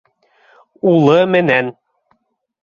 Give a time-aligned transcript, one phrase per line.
[0.91, 1.71] Улы менән.